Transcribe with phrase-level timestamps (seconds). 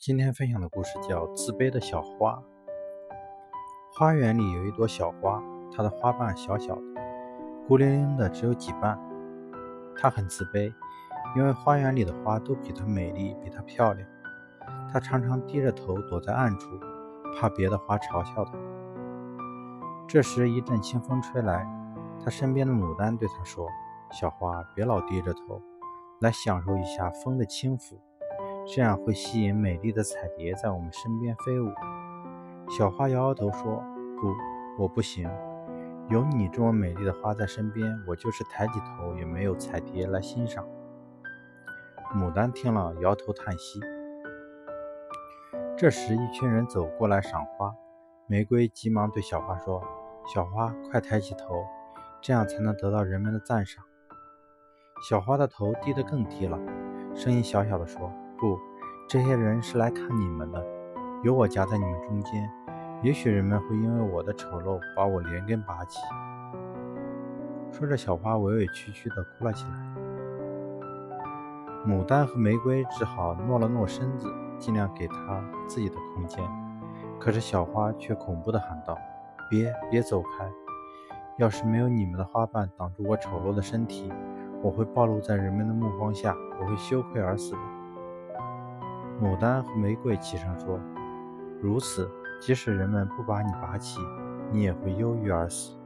[0.00, 2.32] 今天分享的故事叫《自卑的小花》。
[3.92, 5.42] 花园里有一朵小花，
[5.76, 6.82] 它的花瓣小小的，
[7.68, 8.98] 孤零零的，只有几瓣。
[9.94, 10.72] 它很自卑，
[11.36, 14.08] 因为花园里的花都比它美丽，比它漂亮。
[14.90, 16.70] 它常常低着头躲在暗处，
[17.38, 18.52] 怕别的花嘲笑它。
[20.08, 21.68] 这时，一阵清风吹来，
[22.24, 23.68] 它身边的牡丹对它说
[24.10, 25.60] ：“小花，别老低着头，
[26.20, 27.98] 来享受一下风的轻抚。”
[28.66, 31.68] 这样会吸引美丽的彩蝶在我们身边飞舞。
[32.68, 33.82] 小花摇摇头说
[34.20, 35.28] ：“不，我不行。
[36.08, 40.64] 有你这么美丽的花在身边，我就是抬起头也没有彩蝶来欣赏。”
[42.14, 43.80] 牡丹听了，摇头叹息。
[45.76, 47.72] 这时，一群人走过来赏花。
[48.26, 49.82] 玫瑰急忙对小花说
[50.32, 51.64] ：“小花，快抬起头，
[52.20, 53.84] 这样才能得到人们的赞赏。”
[55.08, 56.58] 小花的头低得更低了，
[57.14, 58.12] 声音小小的说。
[58.40, 58.58] 不，
[59.06, 60.64] 这些人是来看你们的。
[61.22, 62.50] 有我夹在你们中间，
[63.02, 66.00] 也许人们会因为我的丑陋把我连根拔起。
[67.70, 69.72] 说着，小花委委屈屈地哭了起来。
[71.86, 76.42] 牡丹和玫瑰只好挪了挪身子，尽量给她自己的空间。
[77.18, 78.96] 可是小花却恐怖地喊道
[79.50, 80.50] ：“别，别走开！
[81.36, 84.10] 要是没有你们的花瓣挡住我丑陋的身体，
[84.62, 87.58] 我会暴露在人们的目光下，我会羞愧而死的。”
[89.20, 90.80] 牡丹和玫瑰齐声说
[91.60, 94.00] ：“如此，即使人们不把你拔起，
[94.50, 95.76] 你也会忧郁而死。”